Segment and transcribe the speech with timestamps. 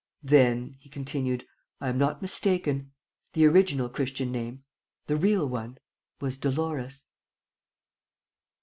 [0.23, 1.45] "Then," he continued,
[1.79, 2.91] "I am not mistaken:
[3.33, 4.63] the original Christian name,
[5.05, 5.77] the real one,
[6.19, 7.05] was Dolores?"